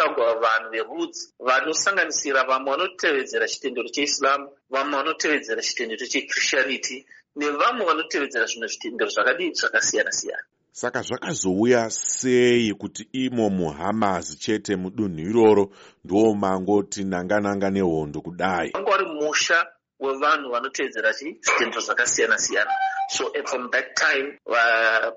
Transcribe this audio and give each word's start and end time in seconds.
kutagwa 0.00 0.34
vanhu 0.34 0.70
verudzi 0.70 1.32
vanosanganisira 1.38 2.44
vamwe 2.44 2.70
vanotevedzera 2.70 3.48
chitendero 3.48 3.88
cheislam 3.88 4.48
vamwe 4.70 4.96
vanotevedzera 4.96 5.62
chitendero 5.62 6.06
chechristianity 6.06 7.06
nevamwe 7.36 7.84
vanotevedzera 7.84 8.46
zvimwe 8.46 8.68
zvitendero 8.68 9.10
zvakadii 9.10 9.52
zvakasiyana 9.54 10.12
siyana 10.12 10.44
saka 10.72 11.02
zvakazouya 11.02 11.90
sei 11.90 12.74
kuti 12.74 13.08
imo 13.12 13.50
muhamas 13.50 14.38
chete 14.38 14.76
mudunhu 14.76 15.20
iroro 15.20 15.70
ndo 16.04 16.34
mangoti 16.34 17.04
nanga 17.04 17.40
nanga 17.40 17.70
nehondo 17.70 18.20
kudai? 18.20 18.70
Wanga 18.74 18.90
wari 18.90 19.06
musha 19.06 19.66
wevanhu 20.00 20.50
vanotevedzera 20.50 21.12
zvitendero 21.12 21.80
zvakasiyana 21.80 22.38
siyana 22.38 22.70
so 23.10 23.32
from 23.46 23.70
that 23.70 23.94
time 23.94 24.38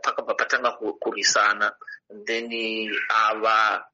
pakabva 0.02 0.34
patanga 0.34 0.72
kurwisana 1.00 1.72
then 2.26 2.50
ava 3.10 3.78
uh, 3.78 3.93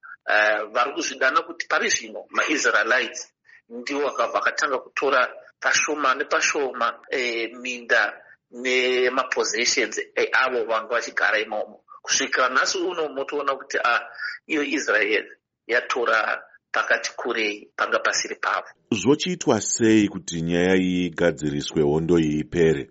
vari 0.71 0.93
kuzvidana 0.93 1.41
kuti 1.41 1.67
pari 1.67 1.89
zvino 1.89 2.25
maisraelites 2.29 3.33
ndivo 3.69 4.09
vakatanga 4.09 4.79
kutora 4.79 5.29
pashoma 5.59 6.15
nepashoma 6.15 6.99
eh, 7.09 7.51
minda 7.53 8.13
nemapossessions 8.51 9.99
eavo 10.15 10.63
vanga 10.65 10.95
vachigara 10.95 11.39
imomo. 11.39 11.83
Kusvikira 12.01 12.49
nhasi 12.49 12.77
uno 12.77 13.09
motoona 13.09 13.55
kuti 13.55 13.77
a 13.83 14.01
iyo 14.47 14.63
israel 14.63 15.25
yatora 15.67 16.43
pakati 16.71 17.11
kurei 17.15 17.71
panga 17.75 17.99
pasiri 17.99 18.35
pavo. 18.35 18.67
Zvochiitwa 18.91 19.61
sei 19.61 20.07
kuti 20.07 20.41
nyaya 20.41 20.75
iyi 20.75 21.05
igadziriswe 21.05 21.81
hondo 21.81 22.19
iyi 22.19 22.39
ipere? 22.39 22.89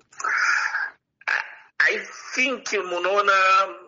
I 1.80 1.98
think 2.34 2.72
munoona 2.72 3.32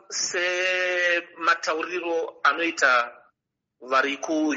sematauriro 0.09 2.40
anoita 2.42 3.20
vari 3.80 4.16
kuun 4.16 4.56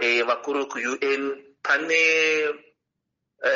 e, 0.00 0.22
vakuru 0.22 0.64
vekuun 0.64 1.56
pane 1.62 2.02
e, 3.42 3.52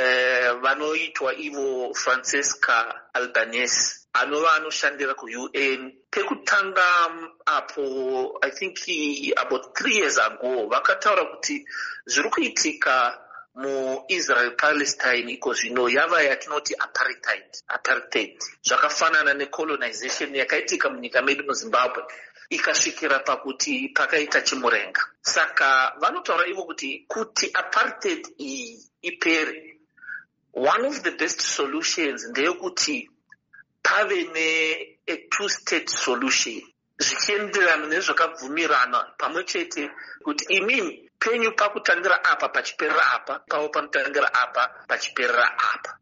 vanoitwa 0.63 1.35
ivo 1.35 1.95
francesca 1.95 3.11
albanese 3.15 4.09
anova 4.13 4.53
anoshandira 4.53 5.15
kuun 5.15 5.93
pekutanga 6.11 6.87
apo 7.47 8.39
i 8.43 8.51
think 8.51 8.79
about 9.37 9.77
three 9.77 9.97
years 9.97 10.19
ago 10.19 10.69
vakataura 10.69 11.25
kuti 11.25 11.67
zviri 12.07 12.31
kuitika 12.31 13.24
muisrael 13.55 14.57
palestine 14.57 15.33
iko 15.33 15.55
zvino 15.55 15.89
yava 15.89 16.23
yatinoti 16.23 16.75
apartheid 16.75 17.51
apartheid. 17.69 18.39
Zvakafanana 18.67 19.35
necolonization 19.35 20.35
yakaitika 20.35 20.91
munyika 20.91 21.23
medu 21.23 21.45
muzimbabwe. 21.45 22.03
Ikasvikira 22.51 23.19
pakuti 23.19 23.89
pakaita 23.89 24.43
chimurenga. 24.43 25.03
Saka 25.23 25.95
vanotaura 26.01 26.47
ivo 26.47 26.65
kuti 26.65 27.05
kuti 27.09 27.51
apartheid 27.55 28.27
iyi 28.39 28.79
ipere 29.03 29.79
one 30.55 30.85
of 30.87 31.03
the 31.03 31.11
best 31.11 31.41
solutions 31.41 32.29
ndeyekuti 32.29 33.11
pave 33.83 34.25
ne-two 34.35 35.49
state 35.49 35.89
solution 35.89 36.63
zvichienderana 36.99 37.87
nezvakabvumirana 37.87 38.99
pamwe 39.19 39.45
chete 39.45 39.91
kuti 40.25 40.45
imini 40.49 41.11
penyu 41.25 41.57
pakutangira 41.57 42.21
apa 42.21 42.53
pachiperera 42.53 43.05
apa 43.17 43.35
pavo 43.49 43.73
panotangira 43.73 44.29
apa 44.29 44.85
pachiperera 44.85 45.49
apa 45.57 45.91